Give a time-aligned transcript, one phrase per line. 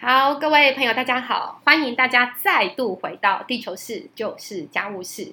[0.00, 5.32] 好，各位朋友，大家好，欢迎大家再度回到地球室，就是家务事。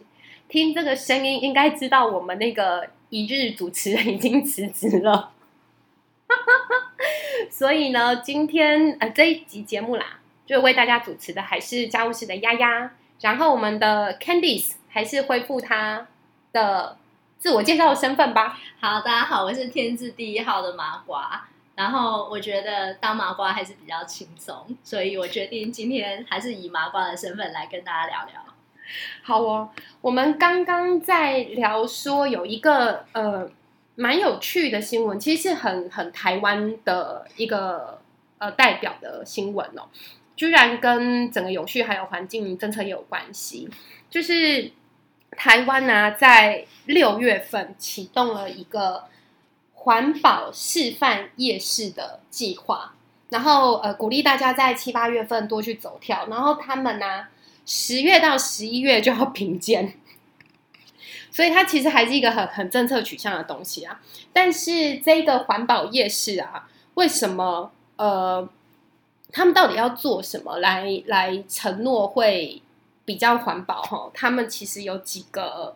[0.50, 5.34] 听这个声音，应该知道我们那个一日主持人已经辞职了。
[7.52, 12.92] 所以呢，今天呃这一集节目啦，就为大家主持的还是家务事的丫丫。
[13.22, 16.08] 然后我们的 Candice 还是恢复她
[16.52, 16.98] 的
[17.38, 18.58] 自我介绍的身份吧。
[18.80, 21.50] 好，大家好，我是天字第一号的麻瓜。
[21.76, 28.42] 然后我觉得当麻瓜还是比较轻松，所以我决定今天还是以麻瓜的身份来跟大家聊聊。
[29.22, 33.52] 好哦，我们刚刚在聊说有一个呃
[33.96, 38.00] 蛮有趣的新闻，其实是很很台湾的一个
[38.38, 39.90] 呃代表的新闻哦，
[40.38, 43.70] 居然跟整个永续还有环境政策也有关系，
[44.10, 44.72] 就是
[45.32, 49.04] 台湾呢在六月份启动了一个。
[49.86, 52.96] 环保示范夜市的计划，
[53.30, 57.28] 然后呃鼓励大家在七八月份多去走跳，然后他们呢
[57.68, 59.94] 十月到十一月就要评鉴，
[61.30, 64.02] 所以它其实还是一个很很政策取向的东西啊。
[64.34, 68.50] 但是这个环保夜市啊，为什么呃
[69.32, 72.60] 他们到底要做什么来来承诺会
[73.06, 73.84] 比较环保？
[73.84, 75.76] 哈，他们其实有几个。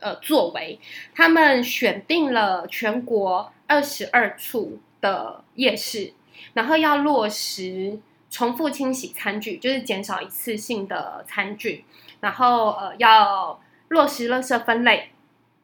[0.00, 0.78] 呃，作为
[1.14, 6.12] 他们选定了全国二十二处的夜市，
[6.54, 7.98] 然后要落实
[8.30, 11.84] 重复清洗餐具，就是减少一次性的餐具，
[12.20, 15.10] 然后呃，要落实垃圾分类，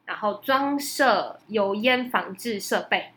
[0.05, 3.11] 然后装设油烟防治设备。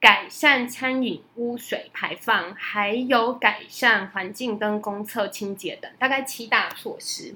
[0.00, 7.34] 改善餐饮污水排放，还有改善环境跟公厕清洁等，大概七大措施。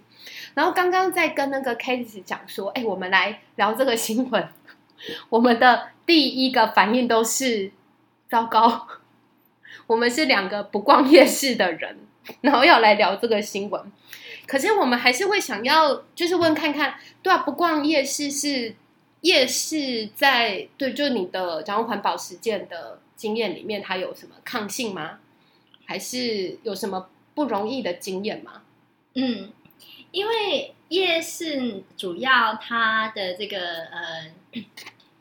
[0.54, 4.48] 然后刚刚在跟那个 Case 讲说，哎，我们来聊这个新闻。
[5.28, 7.70] 我们的第一个反应都是
[8.30, 8.88] 糟糕。
[9.86, 11.98] 我们是两个不逛夜市的人，
[12.40, 13.92] 然后要来聊这个新闻。
[14.46, 18.74] 可是我们还是会想要，就是问看看，对啊，不逛夜市是。
[19.24, 25.18] 夜市在对，就你的讲环保实践的经验里面，它有什么抗性吗？
[25.86, 28.60] 还是有什么不容易的经验吗？
[29.14, 29.50] 嗯，
[30.10, 34.30] 因为夜市主要它的这个呃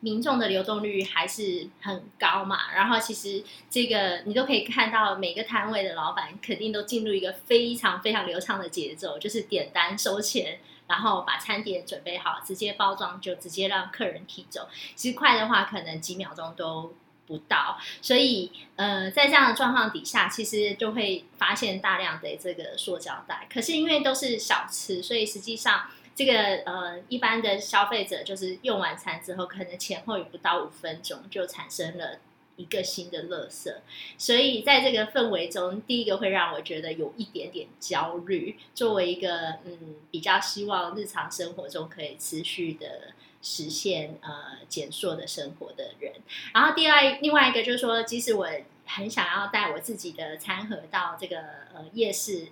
[0.00, 10.58] 民众的流动率还是很高嘛，然后其实这个你都可以看到每个摊位的老板肯定都进入一个非常非常流畅的节奏，就是点单收钱。
[10.86, 14.68] 然后把餐点准备好，直接包装就直接让客人提走。
[14.94, 16.94] 其实快的话，可能几秒钟都
[17.26, 17.78] 不到。
[18.02, 23.46] 所以，呃，在这样的状况底下，其实就会发现大量的这个塑胶袋。
[23.52, 25.84] 可是因为都是小吃，所以实际上
[26.14, 26.32] 这个
[26.66, 32.18] 呃，一般的消费者就是用完餐之后，可能前后也不到五分钟就产生了。
[32.56, 33.82] 一个新的乐色，
[34.16, 38.56] 所以在这个氛围中，第一个会让我觉得有一点点焦虑。
[38.74, 46.12] 作为一个嗯，比较希望日常生活中可以持续的实现呃减塑的生活的人，
[46.54, 48.48] 然后第二另外一个就是说，即使我
[48.86, 51.38] 很想要带我自己的餐盒到这个
[51.74, 52.48] 呃夜市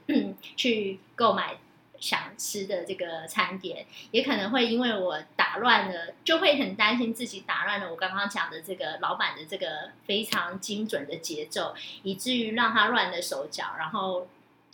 [0.56, 1.58] 去购买。
[2.02, 14.26] 想吃的这个餐点，也可能会因为我打乱了，就会很担心自己打乱了我刚刚讲的这个老板的这个非常精准的节奏，以至于让他乱了手脚，然后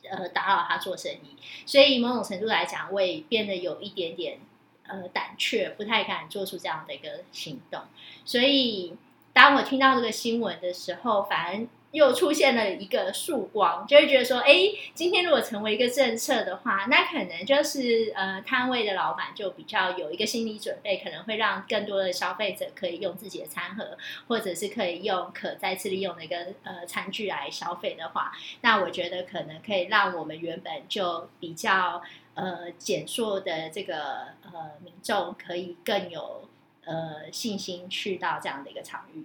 [0.08, 1.36] 呃打扰他做生意。
[1.66, 4.38] 所以某种程度来讲，我也变得有一点点
[4.86, 7.82] 呃胆怯，不太敢做出这样的一个行动。
[8.24, 8.96] 所以
[9.34, 11.66] 当我听到这个新闻的时候，反而。
[11.92, 23.96] 又出现了一个曙光，就会觉得说，哎，今天如果成为一个政策的话，那可能就是呃，摊位的老板就比较有一个心理准备，可能会让更多的消费者可以用自己的餐盒，
[24.26, 32.02] 或者是可以用可再次利用的一个呃餐具来消费的话，那我觉得可能可以让我们原本就比较
[32.34, 36.48] 呃减塑的这个呃民众，可以更有
[36.84, 39.24] 呃信心去到这样的一个场域。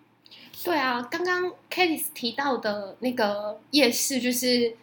[0.64, 4.76] 对啊，刚刚 k a t i e 提到的那个夜市，就是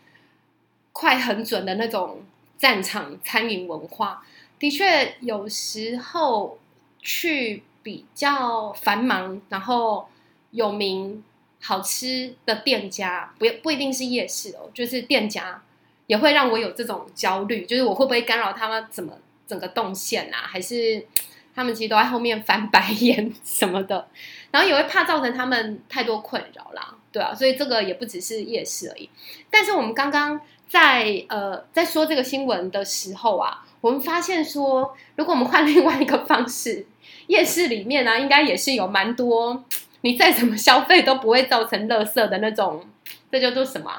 [0.92, 2.22] 快很准的那种
[2.58, 4.22] 战场餐饮文化。
[4.58, 6.58] 的确，有时候
[7.00, 10.06] 去比较繁忙、然后
[10.50, 11.24] 有名、
[11.62, 15.62] 好吃的店家，不不一定是夜市哦，就是店家
[16.06, 19.14] 也会让我有这种焦虑，就是我会不会干扰他们怎么
[19.46, 20.44] 整个动线啊？
[20.46, 21.06] 还是？
[21.52, 24.06] 他们其实都在后面翻白眼 什么的，
[24.50, 29.08] 然后也会怕造成他们太多困扰啦，对啊，所以这个也不只是夜市而已。
[29.50, 36.86] 但是我们刚刚在呃在说这个新闻的时候啊，我们发现说，如果我们换 另外一个方式，
[37.28, 39.64] 夜市里面呢，应该也是有蛮多
[40.00, 42.84] 你再怎么消费都不会造成垃圾的那种，
[43.30, 43.90] 这叫做什么？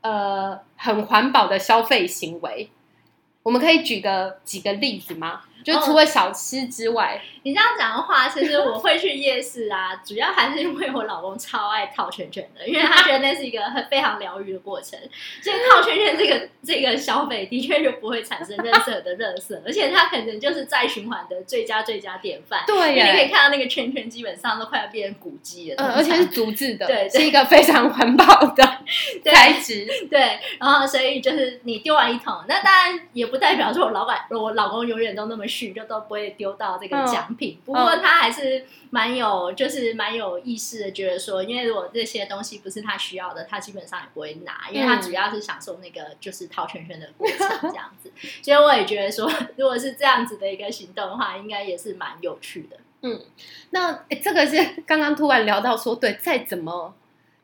[0.00, 2.70] 呃很环保的消费行为。
[3.44, 5.42] 我们可以举个几个例子吗？
[5.64, 14.98] 就除了小吃之外，你这样讲的话，其实我会去夜市啊， 主要还是因为我老公超爱套圈圈的，因为他觉得那是一个很非常疗愈的过程。
[15.42, 22.62] 所以套圈圈这个这个消费的确就不会产生任色的热色，而且它可能就是再循环的最佳最佳典范。
[22.66, 28.24] 对，你可以看到那个圈圈基本上都快要变成古迹了，嗯，而且是竹制的，对，是一个非常环保
[28.54, 28.62] 的
[29.24, 29.86] 材质。
[30.10, 37.58] 对，然后所以就是你丢完一桶，那当然也不代表说我老板我老公永远都那么逊，就都不会丢到这个奖品。
[37.64, 48.10] 不过他还是蛮有，就是蛮有意识的，觉得说，因为如果这些东西不是他需要的，他基本上也不会拿，因为他主要是享受那个就是套圈圈的过程这样子。
[48.42, 52.76] 所以我也觉得说，如果是这样子的一个行动的话，应该也是蛮有趣的。
[53.02, 53.20] 嗯，
[53.70, 56.94] 那这个是刚刚突然聊到说，对，再怎么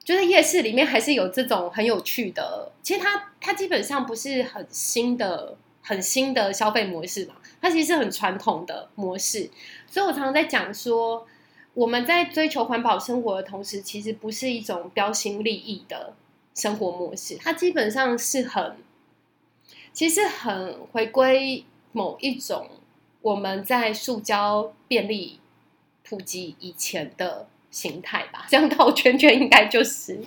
[0.04, 7.34] 就是夜市里面还是有这种很有趣的，其实它它基本上不是很新的、很新的消费模式嘛。
[7.60, 9.50] 它其实是很传统的模式，
[9.86, 11.26] 所以我常常在讲说，
[11.74, 16.14] 我们在追求环保生活的同时，其实不是一种标新立异的
[16.54, 18.76] 生活模式，它基本上是很，
[19.92, 22.68] 其实很回归某一种
[23.22, 25.40] 我们在塑胶便利
[26.04, 28.46] 普及以前的形态吧。
[28.48, 30.20] 这样 套圈圈应该就是。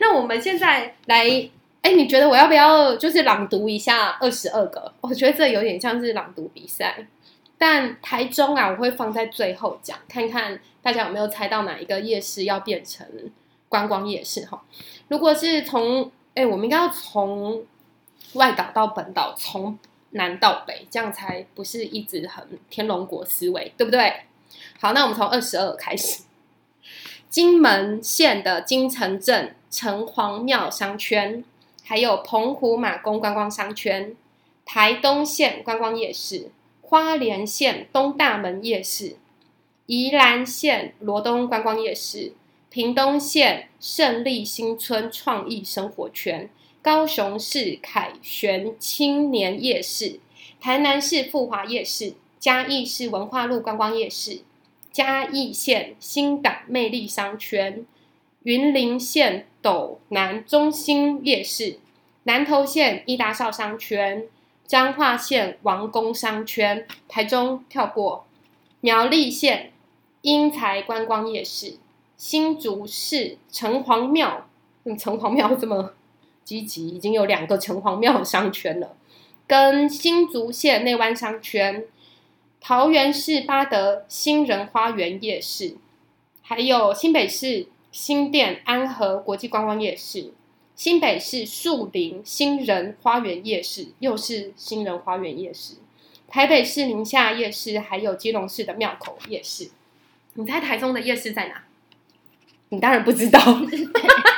[0.00, 1.50] 那我们现在来。
[1.84, 4.90] 哎，你觉得我要不要就是朗读一下二十二个？
[5.02, 7.06] 我觉得这有点像是朗读比赛。
[7.58, 13.06] 但台中啊，我会放在最后讲，看看大家有没有猜到哪一个夜市要变成
[13.68, 14.62] 观光夜市哈。
[15.08, 17.62] 如果是从哎，我们应该要从
[18.32, 19.78] 外岛到本岛，从
[20.12, 24.22] 南到北，这样才不是一直很天龙国思维，对不对？
[24.80, 26.22] 好，那我们从二十二开始，
[27.28, 31.44] 金门县的金城镇城隍庙商圈。
[31.86, 34.16] 还有澎湖马公观光商圈、
[34.64, 36.50] 台东县观光夜市、
[36.80, 39.16] 花莲县东大门夜市、
[39.84, 42.32] 宜兰县罗东观光夜市、
[42.70, 46.48] 屏东县胜利新村创意生活圈、
[46.80, 50.20] 高雄市凯旋青年夜市、
[50.58, 54.40] 台南市富华夜市、嘉义市文化路观光夜市、
[54.90, 57.84] 嘉义县新港魅力商圈。
[58.44, 61.78] 云林县斗南中心夜市、
[62.24, 64.26] 南投县伊达少商圈、
[64.66, 68.26] 彰化县王宫商圈、台中跳过
[68.82, 69.72] 苗栗县
[70.20, 71.78] 英才观光夜市、
[72.18, 74.46] 新竹市城隍庙，
[74.98, 75.94] 城隍庙这么
[76.44, 78.94] 积极，已经有两个城隍庙商圈了，
[79.46, 81.86] 跟新竹县内湾商圈、
[82.60, 85.78] 桃园市八德新人花园夜市，
[86.42, 87.68] 还有新北市。
[87.94, 90.32] 新店安和国际观光夜市，
[90.74, 95.76] 新北市树林新人花园夜市，又是新人花园夜市。
[96.26, 99.70] 台北市宁夏夜市，还有基隆市的庙口夜市。
[100.32, 101.62] 你猜台中的夜市在哪？
[102.70, 103.38] 你当然不知道，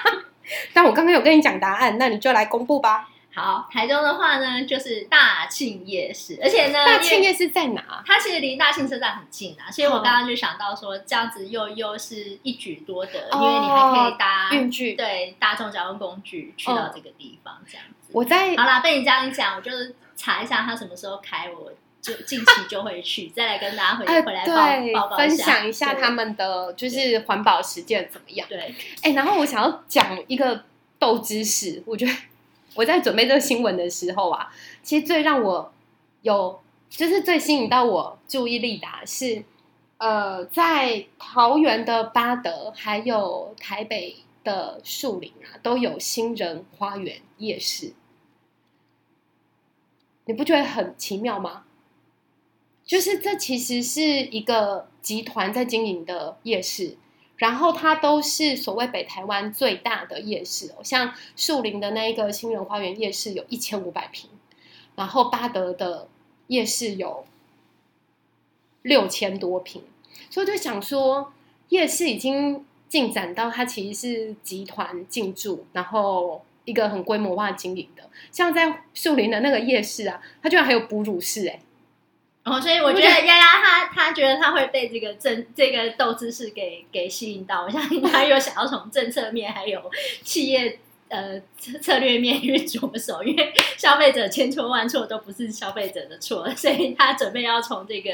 [0.75, 3.09] 但我刚刚有跟你讲答案，那你就来公布吧。
[3.37, 8.03] 好，台中的话呢，就是大庆夜市，而且呢，大庆夜市在哪？
[8.07, 18.11] 它其实离大庆车站很近啊，所以我刚刚就想到说，这样子又又是一举多得，因为你还可以搭运具，对，大众交通工具去到这个地方，这样子。
[18.13, 19.71] 我在好啦，被你这样讲，我就
[20.17, 24.47] 查一下它什么时候开，我就近期就会去，再来跟大家回回来
[24.95, 28.49] 报报分享一下他们的就是环保实践怎么样。
[28.49, 30.65] 对，哎，然后我想要讲一个
[30.99, 32.13] 豆知识，我觉得。
[32.77, 34.53] 我在准备这个新闻的时候啊，
[34.83, 35.73] 其实最让我
[36.23, 39.45] 有，就是最吸引到我注意力的是，
[39.99, 47.95] 呃，在桃园的八德，还有台北的树林啊，都有新人花园夜市。
[50.27, 51.65] 你不觉得很奇妙吗？
[52.85, 56.97] 就是这其实是一个集团在经营的夜市。
[57.37, 64.31] 然后它都是所谓北台湾最大的夜市哦，像树林的那一个新人花园夜市有一千五百平，
[64.95, 66.09] 然后巴德的
[66.47, 67.27] 夜市有
[68.83, 69.83] 六千多平，
[70.31, 71.33] 所以就想说
[71.69, 81.61] 夜市已经进展到它其实是集团进驻，然后一个很规模化经营的，像在树林的那个夜市啊，它居然还有哺乳室哎。
[82.47, 89.83] 哦，所以我觉得丫丫她她觉得她会被这个政这个斗知识给给吸引到，我相信她又想要从政策面还有
[90.23, 91.41] 企业呃
[91.81, 98.11] 策略面去着手，因为消费者千错万错都不是消费者的错，所以他准备要从这个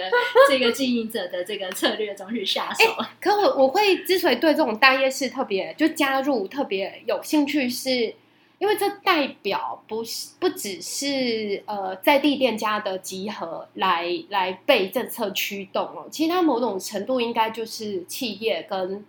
[0.48, 2.84] 这个经营者的这个策略中去下手。
[3.20, 8.14] 可我我会之所以对这种大夜市特别就加入特别有兴趣，是
[8.62, 19.04] 因为这代表不是不只是呃在地店家的集合来来被政策驱动哦，其实它某种程度应该就是企业跟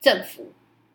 [0.00, 0.50] 政府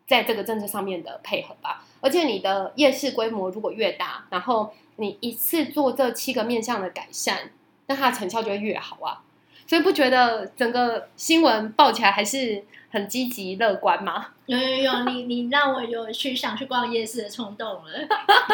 [0.06, 1.86] 在这个政策上面的配合吧。
[2.02, 7.52] 而且你的夜市规模如果越大，然后你一次做这七个面向的改善，
[7.86, 9.22] 那它的成效就会越好啊。
[9.66, 14.33] 所以不觉得整个新闻报起来还是很积极乐观吗？
[14.46, 17.90] 有有有，你 你让我有去想去逛夜市的冲动了。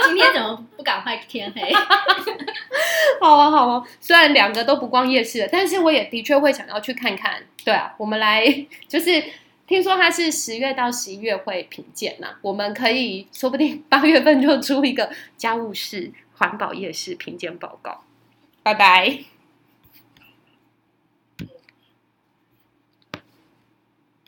[0.07, 1.73] 今天怎么不赶快天黑？
[3.21, 7.43] 好啊好啊，虽然两个都不逛夜市了，但是我也的确会想要去看看。
[7.65, 8.47] 对啊，我们来
[8.89, 9.23] 就是
[9.67, 18.05] 听说它是十月到十一月会评鉴呐，我们可以说不定八月份就出一个家务事环保夜市评鉴报告。
[18.63, 19.19] 拜拜。